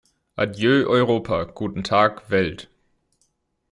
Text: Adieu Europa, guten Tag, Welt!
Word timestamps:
Adieu 0.35 0.87
Europa, 0.87 1.43
guten 1.45 1.83
Tag, 1.83 2.31
Welt! 2.31 2.71